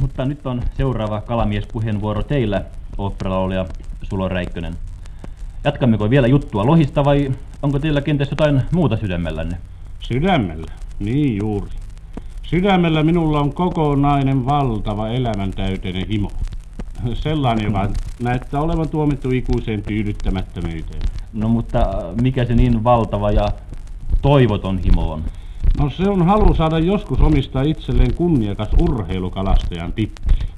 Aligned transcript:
Mutta 0.00 0.24
nyt 0.24 0.46
on 0.46 0.62
seuraava 0.76 1.20
kalamiespuheenvuoro 1.20 2.22
teillä, 2.22 2.64
oopperalaulija 2.98 3.66
Sulo 4.02 4.28
Räikkönen. 4.28 4.74
Jatkammeko 5.64 6.10
vielä 6.10 6.26
juttua 6.26 6.66
lohista 6.66 7.04
vai 7.04 7.32
onko 7.62 7.78
teillä 7.78 8.00
kenties 8.00 8.30
jotain 8.30 8.62
muuta 8.72 8.96
sydämellänne? 8.96 9.56
Sydämellä? 10.00 10.72
Niin 10.98 11.36
juuri. 11.36 11.70
Sydämellä 12.42 13.02
minulla 13.02 13.40
on 13.40 13.54
kokonainen 13.54 14.46
valtava 14.46 15.08
elämäntäyteinen 15.08 16.08
himo. 16.08 16.30
Sellainen, 17.14 17.64
joka 17.64 17.88
näyttää 18.22 18.60
olevan 18.60 18.88
tuomittu 18.88 19.30
ikuiseen 19.30 19.82
tyydyttämättömyyteen. 19.82 21.02
No 21.32 21.48
mutta 21.48 21.86
mikä 22.22 22.44
se 22.44 22.54
niin 22.54 22.84
valtava 22.84 23.30
ja 23.30 23.48
toivoton 24.22 24.78
himo 24.78 25.12
on? 25.12 25.24
No 25.80 25.90
se 25.90 26.08
on 26.08 26.26
halu 26.26 26.54
saada 26.54 26.78
joskus 26.78 27.20
omistaa 27.20 27.62
itselleen 27.62 28.14
kunniakas 28.14 28.68
urheilukalastajan 28.78 29.92
titteli. 29.92 30.48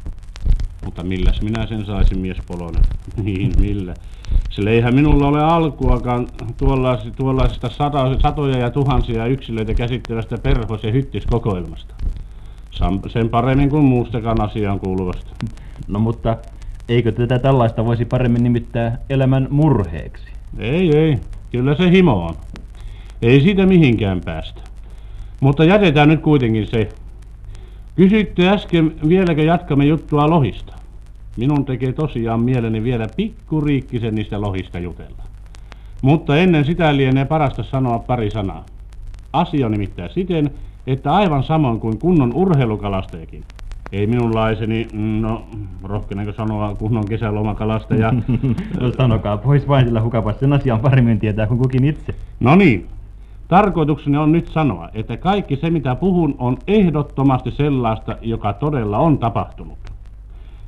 Mutta 0.85 1.03
milläs 1.03 1.43
minä 1.43 1.67
sen 1.67 1.86
saisin 1.86 2.18
miespolonen? 2.18 2.82
niin, 3.25 3.53
millä? 3.61 3.95
Sillä 4.50 4.71
eihän 4.71 4.95
minulla 4.95 5.29
ole 5.29 5.43
alkuakaan 5.43 6.26
tuollaisista, 6.57 7.17
tuollaisista 7.17 7.71
sata, 7.71 8.21
satoja 8.22 8.58
ja 8.58 8.71
tuhansia 8.71 9.26
yksilöitä 9.26 9.75
käsittävästä 9.75 10.39
perhos- 10.39 10.85
ja 10.85 10.93
hyttiskokoelmasta. 10.93 11.95
Sen 13.09 13.29
paremmin 13.29 13.70
kuin 13.70 13.84
muustakaan 13.84 14.40
asiaan 14.40 14.81
kuuluvasta. 14.81 15.31
No 15.89 15.98
mutta 15.98 16.36
eikö 16.89 17.12
tätä 17.12 17.39
tällaista 17.39 17.84
voisi 17.84 18.04
paremmin 18.04 18.43
nimittää 18.43 18.98
elämän 19.11 19.48
murheeksi? 19.50 20.25
Ei, 20.59 20.96
ei. 20.96 21.18
Kyllä 21.53 21.75
se 21.75 21.90
himo 21.90 22.26
on. 22.26 22.34
Ei 23.23 23.40
siitä 23.40 23.67
mihinkään 23.67 24.20
päästä. 24.25 24.71
Mutta 25.43 25.64
jätetään 25.64 26.09
nyt 26.09 26.21
kuitenkin 26.21 26.67
se. 26.67 26.89
Kysytte 27.96 28.49
äsken, 28.49 28.95
vieläkö 29.09 29.43
jatkamme 29.43 29.85
juttua 29.85 30.31
lohista. 30.31 30.73
Minun 31.37 31.65
tekee 31.65 31.93
tosiaan 31.93 32.41
mieleni 32.41 32.84
vielä 32.84 33.07
pikkuriikkisen 33.17 34.15
niistä 34.15 34.41
lohista 34.41 34.79
jutella. 34.79 35.23
Mutta 36.03 36.37
ennen 36.37 36.65
sitä 36.65 36.97
lienee 36.97 37.25
parasta 37.25 37.62
sanoa 37.62 37.99
pari 37.99 38.31
sanaa. 38.31 38.65
Asia 39.33 39.67
on 39.67 39.73
nimittäin 39.73 40.11
siten, 40.11 40.51
että 40.87 41.15
aivan 41.15 41.43
samoin 41.43 41.81
kuin 41.81 41.99
kunnon 41.99 42.33
urheilukalastajakin, 42.34 43.45
ei 43.93 44.06
minunlaiseni, 44.06 44.89
no 45.21 45.47
rohkenenko 45.84 46.33
sanoa 46.33 46.75
kunnon 46.75 47.09
kesälomakalastaja. 47.09 48.12
no 48.81 48.93
sanokaa 48.97 49.37
pois 49.37 49.69
vain, 49.69 49.87
sillä 49.87 50.03
hukapas 50.03 50.41
sen 50.41 50.53
asian 50.53 50.81
paremmin 50.81 51.21
tietää 51.21 51.47
kuin 51.47 51.59
kukin 51.59 51.84
itse. 51.84 52.15
No 52.41 52.56
niin, 52.56 52.87
tarkoitukseni 53.48 54.17
on 54.17 54.33
nyt 54.33 54.48
sanoa, 54.48 54.89
että 54.95 55.17
kaikki 55.17 55.57
se 55.57 55.71
mitä 55.71 55.95
puhun 55.95 56.35
on 56.39 56.57
ehdottomasti 56.67 57.51
sellaista, 57.51 58.17
joka 58.23 58.53
todella 58.53 58.99
on 58.99 59.19
tapahtunut. 59.19 59.79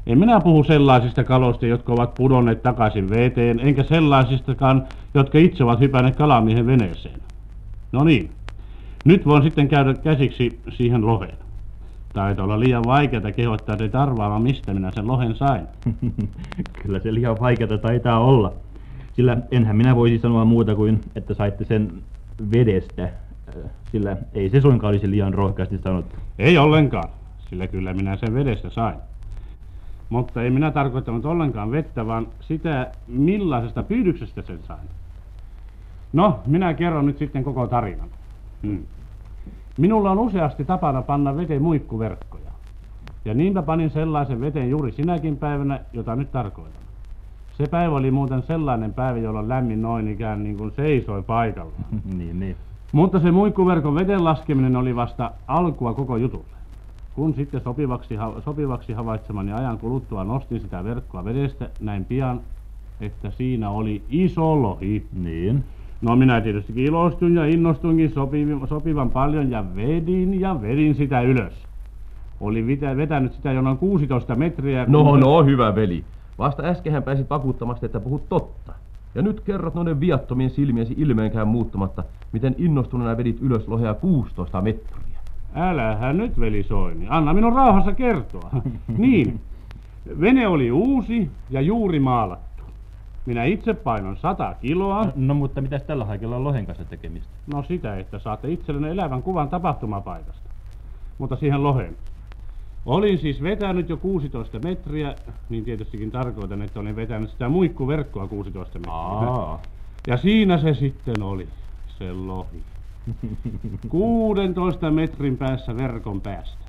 En 0.07 0.19
minä 0.19 0.41
puhu 0.41 0.65
sellaisista 0.65 1.25
kaloista, 1.25 1.67
jotka 1.67 1.93
ovat 1.93 2.15
pudonneet 2.15 2.63
takaisin 2.63 3.11
veteen, 3.11 3.61
enkä 3.61 3.83
sellaisistakaan, 3.83 4.87
jotka 5.15 5.39
itse 5.39 5.65
ovat 5.65 5.81
hypänneet 5.81 6.17
kalamiehen 6.17 6.67
veneeseen. 6.67 7.21
No 7.93 8.05
niin, 8.05 8.31
nyt 9.05 9.27
voin 9.27 9.43
sitten 9.43 9.69
käydä 9.69 9.95
käsiksi 9.95 10.61
siihen 10.69 11.07
loheen. 11.07 11.39
Taitaa 12.13 12.45
olla 12.45 12.61
liian 12.61 12.85
vaikeaa 12.87 13.33
kehottaa 13.37 13.77
teitä 13.77 14.03
arvaamaan, 14.03 14.43
mistä 14.43 14.75
minä 14.75 14.91
sen 14.91 15.07
lohen 15.07 15.35
sain. 15.35 15.67
Kyllä 16.83 16.99
se 16.99 17.15
liian 17.15 17.37
vaikeaa 17.41 17.79
taitaa 17.79 18.19
olla. 18.19 18.53
Sillä 19.13 19.37
enhän 19.51 19.77
minä 19.77 19.97
voisi 19.97 20.19
sanoa 20.19 20.45
muuta 20.45 20.75
kuin, 20.75 21.01
että 21.15 21.35
saitte 21.35 21.65
sen 21.65 21.93
vedestä. 22.53 23.09
Sillä 23.93 24.17
ei 24.35 24.51
se 24.51 24.61
suinkaan 24.61 24.91
olisi 24.91 25.11
liian 25.11 25.35
rohkeasti 25.35 25.79
sanottu. 25.79 26.17
Ei 26.39 26.59
ollenkaan, 26.59 27.09
sillä 27.51 27.67
kyllä 27.67 27.95
minä 27.95 28.17
sen 28.17 28.35
vedestä 28.35 28.71
sain. 28.71 28.97
Mutta 30.09 30.43
ei 30.43 30.51
minä 30.51 30.71
tarkoittanut 30.71 31.25
ollenkaan 31.25 31.71
vettä, 31.71 32.07
vaan 32.07 32.29
sitä, 32.41 32.93
millaisesta 33.07 33.83
pyydyksestä 33.83 34.43
sen 34.43 34.59
sain. 34.63 34.89
No, 36.13 36.41
minä 36.47 36.75
kerron 36.75 37.07
nyt 37.07 37.19
sitten 37.19 37.45
koko 37.45 37.67
tarinan. 37.67 38.09
Hmm. 38.63 38.83
Minulla 39.79 40.11
on 40.11 40.19
useasti 40.19 40.65
tapana 40.65 41.03
panna 41.03 41.37
veteen 41.37 41.63
muikkuverkkoja. 41.63 42.51
Ja 43.25 43.35
niinpä 43.35 43.63
panin 43.63 43.91
sellaisen 43.91 44.41
veteen 44.41 44.71
juuri 44.71 44.93
sinäkin 44.93 45.37
päivänä, 45.37 45.81
jota 45.93 46.17
nyt 46.17 46.33
tarkoitan. 46.33 46.83
Se 47.59 47.67
päivä 47.67 47.97
oli 47.97 48.11
muuten 48.11 48.43
sellainen 48.43 48.95
päivä, 48.95 49.19
jolloin 49.19 49.49
lämmin 49.49 49.83
noin 49.83 50.09
ikään 50.09 50.45
niin 50.45 50.57
kuin 50.57 50.73
seisoi 50.73 51.23
paikalla. 51.23 51.73
niin, 52.19 52.41
niin. 52.41 52.57
Mutta 52.93 53.21
se 53.21 53.31
muikkuverkon 53.31 53.95
veden 53.95 54.25
laskeminen 54.25 54.77
oli 54.77 54.97
vasta 54.97 55.31
alkua 55.47 55.95
koko 55.95 56.17
jutulle. 56.17 56.45
Kun 57.15 57.35
sitten 57.35 57.61
sopivaksi, 57.61 58.15
sopivaksi 58.45 58.93
havaitsemani 58.93 59.53
ajan 59.53 59.79
kuluttua 59.79 60.25
nostin 60.25 60.61
sitä 60.61 60.85
verkkoa 60.85 61.25
vedestä 61.25 61.69
näin 61.81 62.05
pian, 62.05 62.41
että 63.01 63.31
siinä 63.31 63.71
oli 63.71 64.03
iso 64.11 64.63
lohi. 64.63 65.07
Niin. 65.13 65.65
No 66.03 66.17
minä 66.17 66.41
tietysti 66.41 66.85
ilostun 66.85 67.35
ja 67.35 67.45
innostunkin 67.45 68.11
sopivan, 68.11 68.69
sopivan 68.69 69.11
paljon 69.11 69.51
ja 69.51 69.65
vedin 69.77 70.41
ja 70.41 70.61
vedin 70.63 70.95
sitä 70.95 71.21
ylös. 71.21 71.53
Oli 72.41 72.67
vetänyt 72.97 73.33
sitä 73.33 73.53
jo 73.53 73.63
noin 73.63 73.79
16 73.79 74.35
metriä. 74.35 74.85
No, 74.89 75.17
no, 75.17 75.45
hyvä 75.45 75.75
veli. 75.75 76.05
Vasta 76.39 76.63
äskehän 76.63 77.03
pääsit 77.03 77.31
vakuuttamasta, 77.31 77.87
että 77.87 78.01
puhut 78.01 78.29
totta. 78.29 78.73
Ja 79.15 79.23
nyt 79.23 79.41
kerrot 79.41 79.75
noiden 79.75 80.01
viattomien 80.01 80.51
silmiesi 80.51 80.95
ilmeenkään 80.97 81.49
muuttumatta, 81.49 82.05
miten 82.33 82.55
innostuneena 82.59 83.17
vedit 83.17 83.41
ylös 83.41 83.69
lohea 83.69 83.95
16 83.95 84.63
metriä. 84.63 85.19
Älähän 85.55 86.17
nyt, 86.17 86.41
veli 86.41 86.63
Soini. 86.63 87.07
Anna 87.09 87.35
minun 87.35 87.53
rauhassa 87.53 87.93
kertoa. 87.93 88.51
niin, 88.99 89.41
vene 90.21 90.49
oli 90.49 90.71
uusi 90.71 91.31
ja 91.51 91.61
juuri 91.61 92.01
maalattu. 92.01 92.65
Minä 93.27 93.45
itse 93.45 93.75
painon 93.75 94.17
sata 94.17 94.55
kiloa. 94.61 95.05
No, 95.05 95.13
no 95.17 95.35
mutta 95.35 95.61
mitä 95.61 95.79
tällä 95.79 96.05
haikella 96.05 96.37
on 96.37 96.45
lohen 96.45 96.67
kanssa 96.67 96.85
tekemistä? 96.85 97.31
No 97.55 97.63
sitä, 97.63 97.97
että 97.97 98.19
saatte 98.19 98.51
itsellenne 98.51 98.91
elävän 98.91 99.23
kuvan 99.23 99.49
tapahtumapaikasta. 99.49 100.51
Mutta 101.19 101.37
siihen 101.37 101.63
lohen. 101.63 101.97
Olin 102.87 103.19
siis 103.19 103.43
vetänyt 103.43 103.89
jo 103.89 103.97
16 103.97 104.59
metriä, 104.59 105.15
niin 105.49 105.65
tietystikin 105.65 106.11
tarkoitan, 106.11 106.63
että 106.63 106.81
olin 106.81 106.97
vetänyt 106.97 107.31
sitä 107.31 107.49
muikkuverkkoa 107.49 108.27
16 108.27 108.79
metriä. 108.79 108.95
Aa. 108.95 109.63
Ja 110.07 110.17
siinä 110.17 110.59
se 110.59 110.75
sitten 110.75 111.23
oli, 111.23 111.49
se 111.99 112.13
lohi. 112.13 112.63
16 113.89 114.91
metrin 114.91 115.37
päässä 115.37 115.77
verkon 115.77 116.21
päästä. 116.21 116.65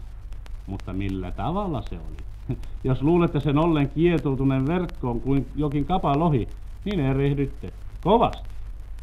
Mutta 0.68 0.94
millä 0.94 1.32
tavalla 1.32 1.82
se 1.82 1.96
oli? 1.96 2.58
Jos 2.84 3.02
luulette 3.02 3.40
sen 3.40 3.58
ollen 3.58 3.90
kietoutuneen 3.90 4.68
verkkoon 4.68 5.22
kuin 5.22 5.48
jokin 5.56 5.86
kapalohi, 5.86 6.48
niin 6.86 7.00
erehdytte. 7.00 7.74
Kovasti. 8.04 8.50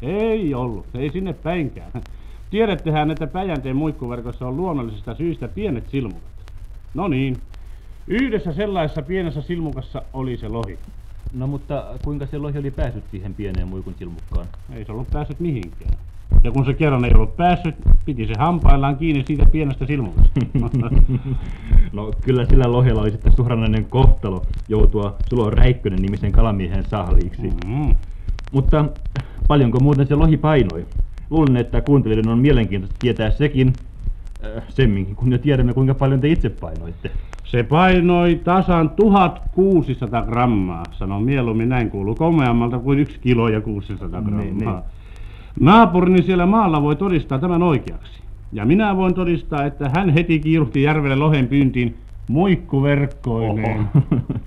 Ei 0.01 0.53
ollut, 0.53 0.85
ei 0.95 1.11
sinne 1.11 1.33
päinkään. 1.33 1.91
Tiedättehän, 2.51 3.11
että 3.11 3.27
Päjänteen 3.27 3.75
muikkuverkossa 3.75 4.47
on 4.47 4.57
luonnollisista 4.57 5.15
syistä 5.15 5.47
pienet 5.47 5.89
silmukat. 5.89 6.32
No 6.93 7.07
niin, 7.07 7.37
yhdessä 8.07 8.53
sellaisessa 8.53 9.01
pienessä 9.01 9.41
silmukassa 9.41 10.01
oli 10.13 10.37
se 10.37 10.47
lohi. 10.47 10.79
No 11.33 11.47
mutta 11.47 11.85
kuinka 12.03 12.25
se 12.25 12.37
lohi 12.37 12.59
oli 12.59 12.71
päässyt 12.71 13.03
siihen 13.11 13.33
pieneen 13.33 13.67
muikun 13.67 13.95
silmukkaan? 13.99 14.47
Ei 14.73 14.85
se 14.85 14.91
ollut 14.91 15.09
päässyt 15.11 15.39
mihinkään. 15.39 15.97
Ja 16.43 16.51
kun 16.51 16.65
se 16.65 16.73
kerran 16.73 17.05
ei 17.05 17.11
ollut 17.13 17.37
päässyt, 17.37 17.75
piti 18.05 18.27
se 18.27 18.33
hampaillaan 18.37 18.97
kiinni 18.97 19.23
siitä 19.27 19.45
pienestä 19.45 19.85
silmukasta. 19.85 20.39
no 21.93 22.11
kyllä 22.21 22.45
sillä 22.45 22.71
lohella 22.71 23.01
oli 23.01 23.11
sitten 23.11 23.35
suhrannainen 23.35 23.85
kohtalo 23.85 24.45
joutua 24.69 25.15
Sulo 25.29 25.49
Räikkönen 25.49 26.01
nimisen 26.01 26.31
kalamiehen 26.31 26.83
sahliiksi. 26.89 27.41
Mm-hmm. 27.41 27.95
Mutta 28.51 28.85
paljonko 29.47 29.79
muuten 29.79 30.07
se 30.07 30.15
lohi 30.15 30.37
painoi? 30.37 30.85
Luulen, 31.29 31.57
että 31.57 31.81
kuuntelijoiden 31.81 32.31
on 32.31 32.39
mielenkiintoista 32.39 32.97
tietää 32.99 33.31
sekin, 33.31 33.73
semminkin, 34.69 35.15
kun 35.15 35.31
jo 35.31 35.37
tiedämme 35.37 35.73
kuinka 35.73 35.93
paljon 35.93 36.19
te 36.19 36.27
itse 36.27 36.49
painoitte. 36.49 37.11
Se 37.43 37.63
painoi 37.63 38.41
tasan 38.43 38.89
1600 38.89 40.21
grammaa. 40.21 40.83
Sanon 40.91 41.23
mieluummin 41.23 41.69
näin 41.69 41.89
kuuluu 41.89 42.15
komeammalta 42.15 42.79
kuin 42.79 42.99
yksi 42.99 43.19
kilo 43.19 43.49
ja 43.49 43.61
600 43.61 44.21
grammaa. 44.21 44.43
Niin, 44.43 44.57
niin. 44.57 44.75
Naapurini 45.59 46.23
siellä 46.23 46.45
maalla 46.45 46.81
voi 46.81 46.95
todistaa 46.95 47.39
tämän 47.39 47.63
oikeaksi. 47.63 48.23
Ja 48.53 48.65
minä 48.65 48.97
voin 48.97 49.13
todistaa, 49.13 49.65
että 49.65 49.91
hän 49.95 50.09
heti 50.09 50.39
kiiruhti 50.39 50.83
järvelle 50.83 51.15
lohen 51.15 51.47
pyyntiin 51.47 51.95
muikkuverkkoineen. 52.27 53.87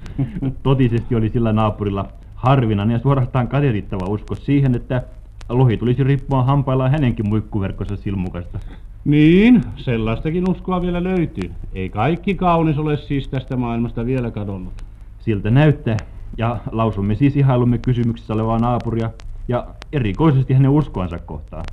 Totisesti 0.62 1.14
oli 1.14 1.28
sillä 1.28 1.52
naapurilla 1.52 2.08
harvinainen 2.34 2.94
ja 2.94 2.98
suorastaan 2.98 3.48
katerittava 3.48 4.06
usko 4.06 4.34
siihen, 4.34 4.74
että 4.74 5.02
lohi 5.48 5.76
tulisi 5.76 6.04
riippua 6.04 6.42
hampaillaan 6.42 6.90
hänenkin 6.90 7.28
muikkuverkkossa 7.28 7.96
silmukasta. 7.96 8.58
Niin, 9.06 9.60
sellaistakin 9.76 10.50
uskoa 10.50 10.82
vielä 10.82 11.04
löytyy. 11.04 11.50
Ei 11.74 11.88
kaikki 11.88 12.34
kaunis 12.34 12.78
ole 12.78 12.96
siis 12.96 13.28
tästä 13.28 13.56
maailmasta 13.56 14.06
vielä 14.06 14.30
kadonnut. 14.30 14.72
Siltä 15.18 15.50
näyttää. 15.50 15.96
Ja 16.38 16.58
lausumme 16.72 17.14
siis 17.14 17.36
ihailumme 17.36 17.78
kysymyksessä 17.78 18.34
olevaa 18.34 18.58
naapuria 18.58 19.10
ja 19.48 19.66
erikoisesti 19.92 20.54
hänen 20.54 20.70
uskoansa 20.70 21.18
kohtaan. 21.18 21.64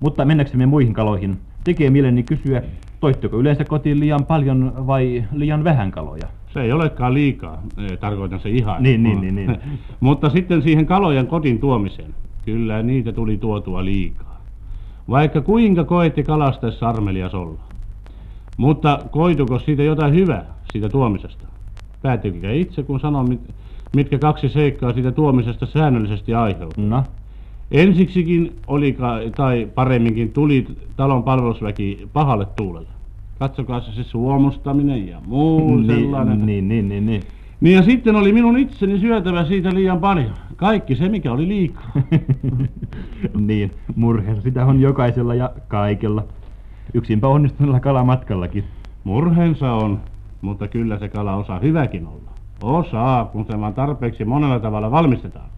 Mutta 0.00 0.24
mennäksemme 0.24 0.66
muihin 0.66 0.94
kaloihin, 0.94 1.38
tekee 1.64 1.90
mieleni 1.90 2.22
kysyä, 2.22 2.62
toitteko 3.00 3.38
yleensä 3.38 3.64
kotiin 3.64 4.00
liian 4.00 4.26
paljon 4.26 4.86
vai 4.86 5.24
liian 5.32 5.64
vähän 5.64 5.90
kaloja? 5.90 6.28
Se 6.52 6.60
ei 6.60 6.72
olekaan 6.72 7.14
liikaa, 7.14 7.62
tarkoitan 8.00 8.40
se 8.40 8.50
ihan. 8.50 8.82
Niin, 8.82 9.02
niin, 9.02 9.20
niin, 9.20 9.34
niin. 9.34 9.58
Mutta 10.00 10.30
sitten 10.30 10.62
siihen 10.62 10.86
kalojen 10.86 11.26
kotiin 11.26 11.58
tuomiseen. 11.58 12.14
Kyllä 12.44 12.82
niitä 12.82 13.12
tuli 13.12 13.36
tuotua 13.36 13.84
liikaa. 13.84 14.29
Vaikka 15.10 15.40
kuinka 15.40 15.84
koetti 15.84 16.22
kalastaessa 16.22 16.88
armelias 16.88 17.34
olla. 17.34 17.58
Mutta 18.56 18.98
koituko 19.10 19.58
siitä 19.58 19.82
jotain 19.82 20.14
hyvää, 20.14 20.44
siitä 20.72 20.88
tuomisesta? 20.88 21.46
Päätykää 22.02 22.52
itse, 22.52 22.82
kun 22.82 23.00
sanon, 23.00 23.28
mit- 23.28 23.54
mitkä 23.96 24.18
kaksi 24.18 24.48
seikkaa 24.48 24.92
siitä 24.92 25.12
tuomisesta 25.12 25.66
säännöllisesti 25.66 26.34
aiheutuu. 26.34 26.84
No, 26.86 27.02
Ensiksikin 27.70 28.52
oli, 28.66 28.96
tai 29.36 29.68
paremminkin 29.74 30.32
tuli 30.32 30.66
talon 30.96 31.22
palvelusväki 31.22 32.08
pahalle 32.12 32.46
tuulelle. 32.56 32.88
Katsokaa 33.38 33.80
se, 33.80 34.02
suomustaminen 34.02 35.08
ja 35.08 35.20
muu 35.26 35.82
sellainen. 35.86 36.46
niin, 36.46 36.68
niin, 36.68 36.88
niin, 36.88 37.06
niin, 37.06 37.22
niin. 37.60 37.76
Ja 37.76 37.82
sitten 37.82 38.16
oli 38.16 38.32
minun 38.32 38.58
itseni 38.58 38.98
syötävä 38.98 39.44
siitä 39.44 39.74
liian 39.74 40.00
paljon. 40.00 40.32
Kaikki 40.56 40.96
se, 40.96 41.08
mikä 41.08 41.32
oli 41.32 41.48
liikaa. 41.48 41.92
niin, 43.48 43.72
murheensa 43.96 44.42
sitä 44.42 44.66
on 44.66 44.80
jokaisella 44.80 45.34
ja 45.34 45.52
kaikella. 45.68 46.24
Yksinpä 46.94 47.28
onnistuneella 47.28 47.80
kalamatkallakin. 47.80 48.64
Murheensa 49.04 49.72
on, 49.72 50.00
mutta 50.40 50.68
kyllä 50.68 50.98
se 50.98 51.08
kala 51.08 51.36
osaa 51.36 51.58
hyväkin 51.58 52.06
olla. 52.06 52.30
Osaa, 52.62 53.24
kun 53.24 53.46
se 53.46 53.60
vaan 53.60 53.74
tarpeeksi 53.74 54.24
monella 54.24 54.60
tavalla 54.60 54.90
valmistetaan. 54.90 55.50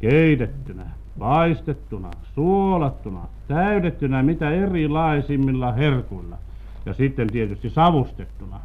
Keitettynä, 0.00 0.86
paistettuna, 1.18 2.10
suolattuna, 2.34 3.20
täydettynä 3.48 4.22
mitä 4.22 4.50
erilaisimmilla 4.50 5.72
herkuilla. 5.72 6.36
Ja 6.86 6.94
sitten 6.94 7.26
tietysti 7.26 7.70
savustettuna. 7.70 8.60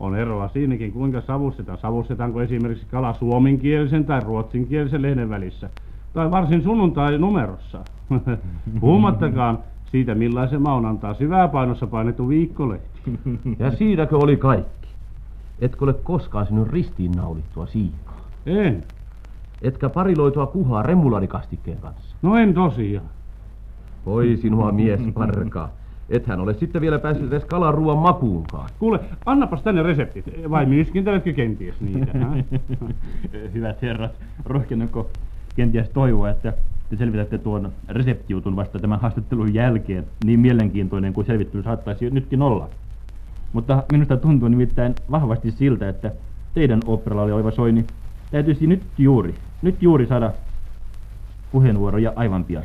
On 0.00 0.16
eroa 0.16 0.48
siinäkin, 0.48 0.92
kuinka 0.92 1.20
savustetaan. 1.20 1.78
Savustetaanko 1.78 2.42
esimerkiksi 2.42 2.86
kala 2.90 3.14
suomenkielisen 3.14 4.04
tai 4.04 4.20
ruotsinkielisen 4.20 5.02
lehden 5.02 5.30
välissä. 5.30 5.70
Tai 6.12 6.30
varsin 6.30 6.62
sunnuntai-numerossa. 6.62 7.84
Puhumattakaan 8.80 9.58
siitä, 9.90 10.14
millaisen 10.14 10.62
maun 10.62 10.86
antaa 10.86 11.14
syväpainossa 11.14 11.86
painettu 11.86 12.28
viikkolehti. 12.28 13.00
Ja 13.58 13.70
siinäkö 13.70 14.16
oli 14.16 14.36
kaikki? 14.36 14.88
Etkö 15.60 15.84
ole 15.84 15.94
koskaan 15.94 16.46
sinun 16.46 16.66
ristiin 16.66 17.12
naulittua 17.12 17.66
siikaa? 17.66 18.20
En. 18.46 18.84
Etkä 19.62 19.88
pariloitua 19.88 20.46
kuhaa 20.46 20.82
remuladikastikkeen 20.82 21.78
kanssa? 21.78 22.16
No 22.22 22.36
en 22.36 22.54
tosiaan. 22.54 23.06
Voi 24.06 24.36
sinua 24.36 24.72
mies 24.72 25.00
parkaa. 25.14 25.68
Ethän 26.10 26.40
ole 26.40 26.54
sitten 26.54 26.80
vielä 26.80 26.98
päässyt 26.98 27.32
edes 27.32 27.44
kalaruuan 27.44 27.98
makuunkaan. 27.98 28.68
Kuule, 28.78 29.00
annapas 29.26 29.62
tänne 29.62 29.82
reseptit. 29.82 30.24
Vai 30.50 30.66
myyskintävätkö 30.66 31.32
kenties 31.32 31.80
niitä? 31.80 32.12
Hyvät 33.54 33.82
herrat, 33.82 34.12
rohkenenko 34.44 35.10
kenties 35.56 35.88
toivoa, 35.90 36.30
että 36.30 36.52
te 36.90 36.96
selvitätte 36.96 37.38
tuon 37.38 37.72
reseptijutun 37.88 38.56
vasta 38.56 38.78
tämän 38.78 39.00
haastattelun 39.00 39.54
jälkeen, 39.54 40.04
niin 40.24 40.40
mielenkiintoinen 40.40 41.12
kuin 41.12 41.26
selvittely 41.26 41.62
saattaisi 41.62 42.10
nytkin 42.10 42.42
olla. 42.42 42.68
Mutta 43.52 43.82
minusta 43.92 44.16
tuntuu 44.16 44.48
nimittäin 44.48 44.94
vahvasti 45.10 45.50
siltä, 45.50 45.88
että 45.88 46.12
teidän 46.54 46.80
oopperalla 46.86 47.34
oleva 47.34 47.50
Soini 47.50 47.84
täytyisi 48.30 48.66
nyt 48.66 48.82
juuri, 48.98 49.34
nyt 49.62 49.82
juuri 49.82 50.06
saada 50.06 50.32
puheenvuoroja 51.52 52.12
aivan 52.16 52.44
pian. 52.44 52.64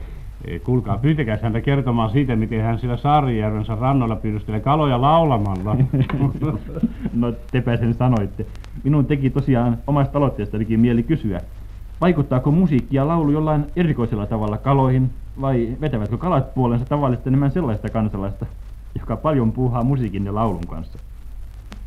Kuulkaa, 0.64 0.98
pyytäkää 0.98 1.40
häntä 1.42 1.62
kertomaan 1.62 2.10
siitä, 2.10 2.36
miten 2.36 2.62
hän 2.62 2.80
sillä 2.80 2.98
Saarijärvensä 2.98 3.76
rannoilla 3.76 4.16
pyydystelee 4.16 4.60
kaloja 4.60 5.02
laulamalla. 5.02 5.76
No 7.14 7.34
tepä 7.52 7.78
sen 7.78 7.94
sanoitte. 7.94 8.46
Minun 8.84 9.06
teki 9.06 9.30
tosiaan 9.30 9.78
omasta 9.88 10.18
aloitteestanikin 10.18 10.80
mieli 10.80 11.04
kysyä, 11.04 11.42
vaikuttaako 12.02 12.52
musiikki 12.52 12.98
ja 12.98 13.08
laulu 13.08 13.32
jollain 13.32 13.66
erikoisella 13.76 14.26
tavalla 14.26 14.58
kaloihin, 14.58 15.10
vai 15.42 15.78
vetävätkö 15.82 16.18
kalat 16.18 16.54
puolensa 16.54 16.86
tavallista 16.86 17.30
enemmän 17.30 17.52
sellaista 17.52 17.90
kansalaista, 17.90 18.46
joka 19.00 19.16
paljon 19.16 19.52
puuhaa 19.52 19.84
musiikin 19.84 20.26
ja 20.26 20.36
laulun 20.36 20.68
kanssa? 20.68 21.00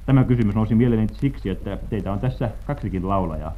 Tämä 0.06 0.24
kysymys 0.24 0.54
nousi 0.54 0.74
mieleeni 0.74 1.06
siksi, 1.12 1.50
että 1.50 1.78
teitä 1.90 2.12
on 2.12 2.20
tässä 2.20 2.50
kaksikin 2.66 3.08
laulajaa. 3.08 3.52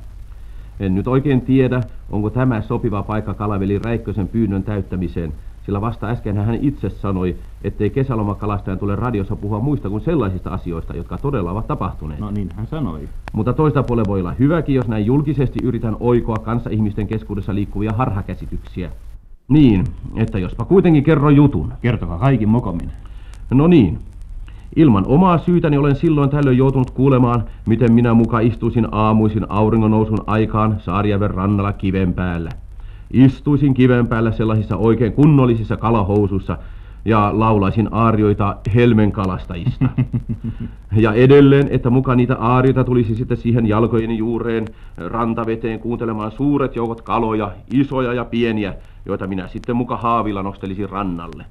En 0.81 0.95
nyt 0.95 1.09
oikein 1.09 1.41
tiedä, 1.41 1.81
onko 2.11 2.31
tämä 2.31 2.63
sopiva 2.63 3.03
paikka 3.03 3.35
Kalaveli 3.35 3.79
Räikkösen 3.79 4.29
pyynnön 4.29 4.63
täyttämiseen, 4.63 5.33
sillä 5.67 5.81
vasta 5.81 6.07
äsken 6.07 6.37
hän 6.37 6.59
itse 6.61 6.91
sanoi, 6.91 7.37
ettei 7.65 7.91
kesälomakalastajan 7.91 8.79
tule 8.79 8.97
radiossa 8.97 9.37
puhua 9.37 9.61
muista 9.61 9.91
kuin 9.91 10.01
sellaisista 10.01 10.51
asioista, 10.51 10.97
jotka 10.97 11.19
todella 11.19 11.51
ovat 11.51 11.67
tapahtuneet. 11.67 12.21
No 12.21 12.31
niin 12.31 12.49
hän 12.57 12.67
sanoi. 12.67 13.09
Mutta 13.33 13.53
toista 13.53 13.83
puolella 13.83 14.09
voi 14.09 14.21
olla 14.21 14.33
hyväkin, 14.33 14.75
jos 14.75 14.89
näin 14.89 15.07
julkisesti 15.07 15.59
yritän 15.63 15.97
oikoa 16.01 16.37
kanssa 16.37 16.71
ihmisten 16.71 17.07
keskuudessa 17.07 17.55
liikkuvia 17.55 17.93
harhakäsityksiä. 17.93 18.91
Niin, 19.49 19.85
että 20.17 20.39
jospa 20.39 20.65
kuitenkin 20.65 21.05
kerro 21.05 21.31
jutun. 21.31 21.73
Kertokaa 21.83 22.19
kaikin 22.19 22.49
mokomin. 22.49 22.91
No 23.51 23.67
niin. 23.67 23.99
Ilman 24.77 25.05
omaa 25.07 25.39
syytäni 25.39 25.79
olen 25.79 25.97
silloin 25.97 26.31
tällöin 26.31 26.59
joutunut 26.59 26.91
kuulemaan, 26.91 27.45
miten 27.67 27.93
minä 27.93 28.15
muka 28.15 28.41
istuisin 28.41 28.89
aamuisin 28.91 29.47
auringonnousun 29.49 30.19
aikaan 30.27 30.77
Saarijärven 30.81 31.31
rannalla 31.31 31.73
kiven 31.73 32.15
päällä. 32.15 32.51
Istuisin 33.13 33.75
kiven 33.75 34.07
päällä 34.07 34.33
sellaisissa 34.33 34.77
oikein 34.77 35.13
kunnollisissa 35.13 35.77
kalahousuissa 35.77 36.59
ja 37.05 37.31
laulaisin 37.35 37.89
aarioita 37.91 38.57
helmen 38.75 39.13
kalastajista. 39.13 39.89
Ja 40.97 41.13
edelleen, 41.13 41.69
että 41.71 41.91
muka 41.91 42.15
niitä 42.15 42.37
aarioita 42.37 42.85
tulisi 42.85 43.15
sitten 43.15 43.37
siihen 43.37 43.67
jalkojeni 43.67 44.19
juureen 44.19 44.65
rantaveteen 44.97 45.79
kuuntelemaan 45.79 46.33
suuret 46.33 46.77
joukot 46.77 47.03
kaloja, 47.03 47.53
isoja 47.73 48.13
ja 48.13 48.25
pieniä, 48.25 48.75
joita 49.07 49.27
minä 49.27 49.49
sitten 49.49 49.77
muka 49.77 49.97
haavilla 49.97 50.43
nostelisin 50.43 50.91
rannalle. 50.91 51.45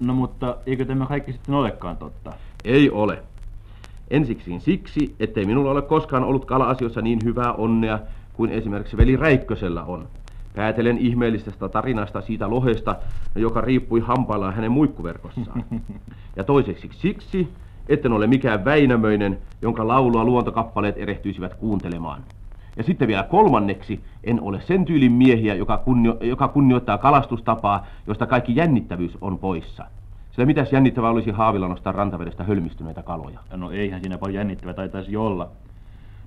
No 0.00 0.14
mutta 0.14 0.56
eikö 0.66 0.84
tämä 0.84 1.06
kaikki 1.06 1.32
sitten 1.32 1.54
olekaan 1.54 1.96
totta? 1.96 2.32
Ei 2.64 2.90
ole. 2.90 3.22
Ensiksi 4.10 4.60
siksi, 4.60 5.14
ettei 5.20 5.44
minulla 5.44 5.70
ole 5.70 5.82
koskaan 5.82 6.24
ollut 6.24 6.44
kala-asioissa 6.44 7.02
niin 7.02 7.18
hyvää 7.24 7.52
onnea 7.52 7.98
kuin 8.32 8.50
esimerkiksi 8.50 8.96
veli 8.96 9.16
Räikkösellä 9.16 9.84
on. 9.84 10.08
Päätelen 10.56 10.98
ihmeellisestä 10.98 11.68
tarinasta 11.68 12.20
siitä 12.20 12.50
lohesta, 12.50 12.96
joka 13.34 13.60
riippui 13.60 14.00
hampaillaan 14.00 14.54
hänen 14.54 14.72
muikkuverkossaan. 14.72 15.64
Ja 16.36 16.44
toiseksi 16.44 16.88
siksi, 16.92 17.48
etten 17.88 18.12
ole 18.12 18.26
mikään 18.26 18.64
Väinämöinen, 18.64 19.38
jonka 19.62 19.88
laulua 19.88 20.24
luontokappaleet 20.24 20.98
erehtyisivät 20.98 21.54
kuuntelemaan. 21.54 22.22
Ja 22.76 22.82
sitten 22.82 23.08
vielä 23.08 23.22
kolmanneksi, 23.22 24.00
en 24.24 24.40
ole 24.40 24.60
sen 24.60 24.84
tyylin 24.84 25.12
miehiä, 25.12 25.54
joka, 25.54 25.78
kunnio, 25.78 26.16
joka 26.20 26.48
kunnioittaa 26.48 26.98
kalastustapaa, 26.98 27.86
josta 28.06 28.26
kaikki 28.26 28.56
jännittävyys 28.56 29.18
on 29.20 29.38
poissa. 29.38 29.84
Sillä 30.30 30.46
mitäs 30.46 30.72
jännittävää 30.72 31.10
olisi 31.10 31.30
haavilla 31.30 31.68
nostaa 31.68 31.92
rantavedestä 31.92 32.44
hölmistyneitä 32.44 33.02
kaloja? 33.02 33.40
No 33.56 33.70
eihän 33.70 34.00
siinä 34.00 34.18
paljon 34.18 34.34
jännittävää 34.34 34.74
taitaisi 34.74 35.16
olla. 35.16 35.48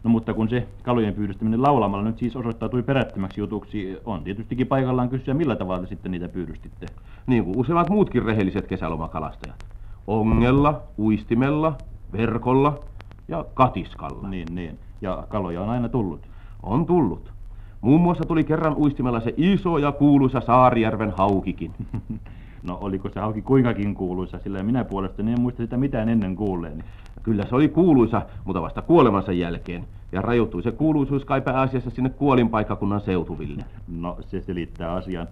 No 0.04 0.10
mutta 0.10 0.34
kun 0.34 0.50
se 0.50 0.68
kalojen 0.84 1.14
pyydystäminen 1.14 1.62
laulamalla 1.62 2.04
nyt 2.04 2.18
siis 2.18 2.36
osoittautui 2.36 2.84
perättömäksi 2.84 3.42
jutuksi, 3.42 3.98
on 4.06 4.24
tietystikin 4.24 4.68
paikallaan 4.68 5.10
kysyä, 5.10 5.34
millä 5.34 5.56
tavalla 5.56 5.82
te 5.82 5.88
sitten 5.88 6.12
niitä 6.12 6.28
pyydystitte. 6.28 6.86
Niin 7.28 7.44
kuin 7.44 7.58
useimmat 7.58 7.90
muutkin 7.90 8.26
rehelliset 8.26 8.68
kesälomakalastajat. 8.68 9.66
Ongella, 10.08 10.82
uistimella, 11.00 11.76
verkolla 12.14 12.80
ja 13.28 13.46
katiskalla. 13.54 14.28
Niin, 14.30 14.48
niin. 14.56 14.80
Ja 15.02 15.24
kaloja 15.30 15.62
on 15.62 15.70
aina 15.70 15.90
tullut. 15.90 16.33
On 16.64 16.86
tullut. 16.86 17.34
Muun 17.82 18.02
muassa 18.02 18.24
tuli 18.24 18.44
kerran 18.44 18.76
uistimella 18.78 19.20
se 19.20 19.34
iso 19.38 19.78
ja 19.78 19.92
kuuluisa 19.92 20.42
Saarijärven 20.42 21.14
haukikin. 21.18 21.72
No 22.64 22.78
oliko 22.82 23.10
se 23.10 23.20
hauki 23.20 23.42
kuinkakin 23.42 23.96
kuuluisa, 23.96 24.40
sillä 24.40 24.64
minä 24.64 24.84
puolestani 24.84 25.32
en 25.32 25.42
muista 25.42 25.64
sitä 25.64 25.78
mitään 25.78 26.10
ennen 26.10 26.36
kuulleeni. 26.36 26.84
Kyllä 27.24 27.46
se 27.46 27.56
oli 27.56 27.70
kuuluisa, 27.70 28.22
mutta 28.46 28.62
vasta 28.62 28.82
kuolemansa 28.82 29.32
jälkeen. 29.32 29.86
Ja 30.12 30.22
rajoittui 30.22 30.64
se 30.64 30.72
kuuluisuus 30.72 31.26
kai 31.26 31.42
pääasiassa 31.42 31.90
sinne 31.90 32.10
kuolinpaikkakunnan 32.10 33.02
seutuville. 33.02 33.66
No 33.88 34.18
se 34.28 34.42
selittää 34.42 34.94
asian. 34.94 35.28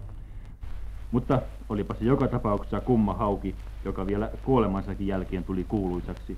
Mutta 1.12 1.42
olipa 1.68 1.94
se 1.94 2.04
joka 2.04 2.28
tapauksessa 2.28 2.80
kumma 2.80 3.14
hauki, 3.14 3.54
joka 3.84 4.06
vielä 4.06 4.30
kuolemansakin 4.44 5.06
jälkeen 5.06 5.44
tuli 5.44 5.64
kuuluisaksi. 5.64 6.36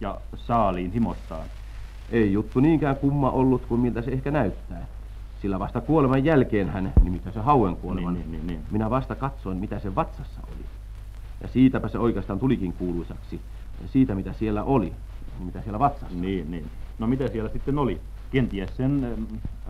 Ja 0.00 0.20
saaliin 0.34 0.92
himostaan. 0.92 1.46
Ei 2.10 2.32
juttu 2.32 2.60
niinkään 2.60 2.96
kumma 2.96 3.30
ollut 3.30 3.66
kuin 3.66 3.80
miltä 3.80 4.02
se 4.02 4.10
ehkä 4.10 4.30
näyttää. 4.30 4.86
Sillä 5.42 5.58
vasta 5.58 5.80
kuoleman 5.80 6.24
jälkeen 6.24 6.68
hän, 6.68 6.92
nimittäin 7.04 7.34
se 7.34 7.40
hauen 7.40 7.76
kuoleman, 7.76 8.14
Niin, 8.14 8.30
niin, 8.30 8.46
niin, 8.46 8.46
niin. 8.46 8.60
minä 8.70 8.90
vasta 8.90 9.14
katsoin, 9.14 9.56
mitä 9.58 9.78
se 9.78 9.94
vatsassa 9.94 10.40
oli. 10.48 10.64
Ja 11.42 11.48
siitäpä 11.48 11.88
se 11.88 11.98
oikeastaan 11.98 12.38
tulikin 12.38 12.72
kuuluisaksi. 12.72 13.40
Siitä, 13.86 14.14
mitä 14.14 14.32
siellä 14.32 14.62
oli, 14.62 14.92
mitä 15.44 15.62
siellä 15.62 15.78
vatsassa. 15.78 16.16
Niin, 16.18 16.50
niin. 16.50 16.66
No 16.98 17.06
mitä 17.06 17.28
siellä 17.28 17.50
sitten 17.50 17.78
oli? 17.78 18.00
Kenties 18.30 18.76
sen 18.76 19.04
ähm, 19.04 19.22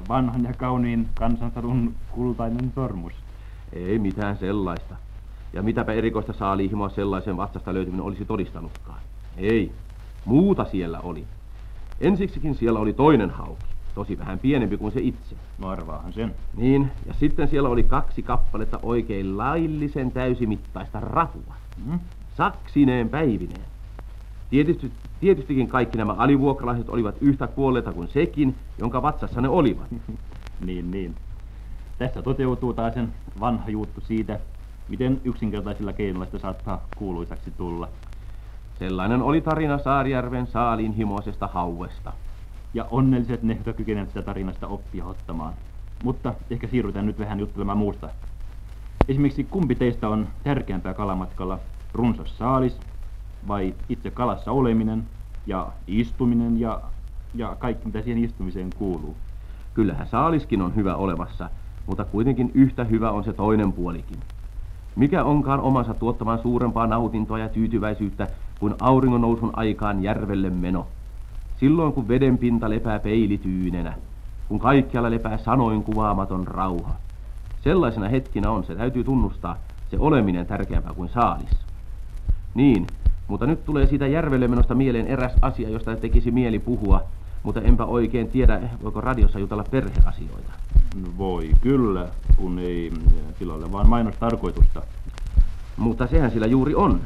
vanhan 0.09 0.45
ja 0.45 0.53
kauniin 0.53 1.09
kansansadun 1.15 1.95
kultainen 2.11 2.73
sormus. 2.75 3.13
Ei 3.73 3.99
mitään 3.99 4.37
sellaista. 4.37 4.97
Ja 5.53 5.63
mitäpä 5.63 5.93
erikoista 5.93 6.33
saalihimoa 6.33 6.89
sellaisen 6.89 7.37
vatsasta 7.37 7.75
löytyminen 7.75 8.05
olisi 8.07 8.25
todistanutkaan. 8.25 8.99
Ei, 9.37 9.73
muuta 10.25 10.65
siellä 10.65 11.01
oli. 11.01 11.25
Ensiksikin 12.01 12.55
siellä 12.55 12.81
oli 12.81 12.93
toinen 12.93 13.31
hauki, 13.31 13.65
tosi 13.95 14.19
vähän 14.19 14.39
pienempi 14.39 14.77
kuin 14.77 14.93
se 14.93 15.01
itse. 15.01 15.37
No 15.59 15.69
arvaahan 15.69 16.13
sen. 16.13 16.35
Niin, 16.57 16.91
ja 17.07 17.15
sitten 17.15 17.49
siellä 17.49 17.69
oli 17.69 17.83
kaksi 17.83 18.23
kappaletta 18.23 18.79
oikein 18.83 19.39
laillisen 19.39 20.13
täysimittaista 20.13 21.01
rapua. 21.01 21.55
Mm? 21.87 21.99
Saksineen 22.37 23.09
päivineen. 23.09 23.65
Tietysti, 24.51 24.93
tietystikin 25.21 25.69
kaikki 25.69 25.99
nämä 25.99 26.13
alivuokralaiset 26.13 26.89
olivat 26.89 27.15
yhtä 27.21 27.47
kuolleita 27.47 27.93
kuin 27.93 28.09
sekin, 28.09 28.55
jonka 28.79 29.03
vatsassa 29.03 29.41
ne 29.41 29.49
olivat. 29.49 29.89
Niin, 30.67 30.91
niin. 30.91 31.15
Tässä 31.99 32.23
toteutuu 32.23 32.73
taas 32.73 32.95
sen 32.95 33.13
vanha 33.41 33.71
juttu 33.71 34.01
siitä, 34.01 34.41
miten 34.89 35.21
yksinkertaisilla 35.25 35.93
keinoilla 35.93 36.25
sitä 36.25 36.39
saattaa 36.39 36.85
kuuluisaksi 36.97 37.51
tulla. 37.51 37.89
Sellainen 38.79 39.23
oli 39.23 39.41
tarina 39.41 39.79
Saarijärven 39.79 40.47
saalin 40.47 40.93
himoisesta 40.93 41.47
hauesta. 41.47 42.13
Ja 42.75 42.87
onnelliset 42.91 43.43
ne, 43.43 43.55
jotka 43.55 43.73
kykenevät 43.73 44.09
sitä 44.09 44.23
tarinasta 44.23 44.67
oppia 44.67 45.05
ottamaan. 45.05 45.55
Mutta 46.05 46.35
ehkä 46.51 46.67
siirrytään 46.67 47.07
nyt 47.07 47.19
vähän 47.19 47.41
juttelemaan 47.41 47.79
muusta. 47.79 48.09
Esimerkiksi 49.09 49.45
kumpi 49.45 49.75
teistä 49.75 50.09
on 50.09 50.29
tärkeämpää 50.45 50.95
kalamatkalla, 50.95 51.59
runsas 51.95 52.39
saalis 52.39 52.81
vai 53.49 53.75
itse 53.89 54.11
kalassa 54.11 54.53
oleminen 54.53 55.05
ja 55.47 55.69
istuminen 55.87 56.61
ja, 56.61 56.81
ja 57.35 57.57
kaikki 57.59 57.87
mitä 57.87 58.03
siihen 58.03 58.25
istumiseen 58.25 58.71
kuuluu? 58.79 59.17
Kyllähän 59.75 60.07
saaliskin 60.07 60.63
on 60.63 60.77
hyvä 60.77 60.97
olemassa, 60.97 61.51
mutta 61.87 62.05
kuitenkin 62.05 62.51
yhtä 62.55 62.85
hyvä 62.85 63.11
on 63.11 63.25
se 63.25 63.33
toinen 63.33 63.73
puolikin. 63.73 64.19
Mikä 64.97 65.25
onkaan 65.25 65.61
omansa 65.61 65.95
tuottamaan 65.95 66.39
suurempaa 66.39 66.87
nautintoa 66.87 67.39
ja 67.39 67.49
tyytyväisyyttä 67.49 68.29
kuin 68.61 68.75
auringon 68.81 69.21
nousun 69.21 69.51
aikaan 69.53 70.03
järvelle 70.03 70.51
meno. 70.51 70.87
Silloin 71.61 71.93
kun 71.93 72.09
veden 72.09 72.39
pinta 72.39 72.71
lepää 72.71 72.99
peilityynenä, 72.99 73.95
kun 74.49 74.59
kaikkialla 74.59 75.11
lepää 75.11 75.39
sanoin 75.39 75.83
kuvaamaton 75.83 76.47
rauha. 76.47 76.95
Sellaisena 77.65 78.09
hetkinä 78.09 78.51
on, 78.51 78.65
se 78.65 78.75
täytyy 78.75 79.05
tunnustaa, 79.05 79.57
se 79.91 79.99
oleminen 79.99 80.47
tärkeämpää 80.47 80.93
kuin 80.93 81.09
saalis. 81.09 81.51
Niin, 82.55 82.87
mutta 83.29 83.47
nyt 83.47 83.65
tulee 83.65 83.87
siitä 83.87 84.07
järvelle 84.07 84.49
menosta 84.49 84.75
mieleen 84.75 85.07
eräs 85.07 85.33
asia, 85.43 85.69
josta 85.69 85.97
tekisi 85.97 86.31
mieli 86.31 86.59
puhua, 86.59 87.03
mutta 87.43 87.61
enpä 87.61 87.85
oikein 87.85 88.29
tiedä, 88.29 88.61
voiko 88.83 89.01
radiossa 89.01 89.39
jutella 89.39 89.65
perheasioita. 89.71 90.53
Voi 91.19 91.51
kyllä, 91.61 92.09
kun 92.37 92.59
ei 92.59 92.93
sillä 93.39 93.55
ole 93.55 93.73
vaan 93.73 93.89
mainostarkoitusta. 93.89 94.83
Mutta 95.77 96.07
sehän 96.07 96.31
sillä 96.31 96.47
juuri 96.47 96.75
on. 96.75 97.01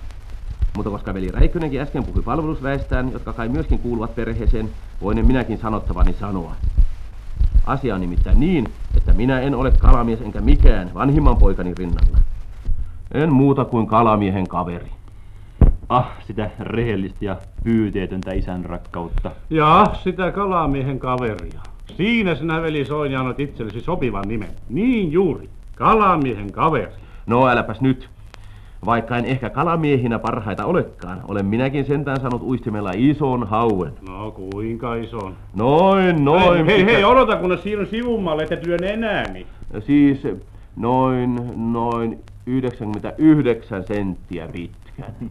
Mutta 0.77 0.91
koska 0.91 1.15
veli 1.15 1.29
Räikkönenkin 1.29 1.81
äsken 1.81 2.05
puhui 2.05 2.23
palvelusväestään, 2.23 3.13
jotka 3.13 3.33
kai 3.33 3.49
myöskin 3.49 3.79
kuuluvat 3.79 4.15
perheeseen, 4.15 4.71
voinen 5.03 5.27
minäkin 5.27 5.59
sanottavani 5.59 6.13
sanoa. 6.21 6.55
Asia 7.67 7.95
on 7.95 8.01
nimittäin 8.01 8.41
niin, 8.41 8.69
että 8.97 9.13
minä 9.13 9.41
en 9.41 9.55
ole 9.55 9.71
kalamies 9.71 10.21
enkä 10.21 10.41
mikään 10.41 10.95
vanhimman 10.95 11.37
poikani 11.37 11.75
rinnalla. 11.75 12.19
En 13.15 13.33
muuta 13.33 13.65
kuin 13.65 13.87
kalamiehen 13.87 14.49
kaveri. 14.49 14.91
Ah, 15.89 16.11
sitä 16.27 16.51
rehellistä 16.61 17.25
ja 17.25 17.37
pyyteetöntä 17.65 18.33
isän 18.33 18.65
rakkautta. 18.65 19.31
Ja 19.51 19.87
sitä 20.05 20.33
kalamiehen 20.33 20.99
kaveria. 20.99 21.61
Siinä 21.97 22.35
sinä 22.35 22.63
veli 22.63 22.85
Soini 22.85 23.17
annat 23.17 23.41
itsellesi 23.41 23.81
sopivan 23.81 24.29
nimen. 24.29 24.49
Niin 24.69 25.13
juuri. 25.13 25.49
Kalamiehen 25.77 26.53
kaveri. 26.53 26.93
No 27.27 27.49
äläpäs 27.49 27.81
nyt. 27.81 28.11
Vaikka 28.87 29.17
en 29.17 29.25
ehkä 29.25 29.51
kalamiehinä 29.51 30.19
parhaita 30.19 30.65
olekaan, 30.65 31.21
olen 31.29 31.47
minäkin 31.47 31.85
sentään 31.85 32.21
saanut 32.21 32.43
uistimella 32.43 32.91
ison 32.95 33.47
hauen. 33.47 33.93
No 34.09 34.31
kuinka 34.31 34.95
ison? 34.95 35.35
Noin, 35.55 36.25
noin. 36.25 36.67
hei, 36.67 36.85
hei, 36.87 36.95
hei, 36.95 37.05
odota 37.05 37.37
kunnes 37.37 37.63
siirryn 37.63 37.89
sivummalle, 37.89 38.43
että 38.43 38.57
työn 38.57 38.85
enääni. 38.85 39.47
Siis 39.81 40.27
noin, 40.77 41.41
noin 41.73 42.19
99 42.47 43.85
senttiä 43.85 44.49
pitkän. 44.49 45.15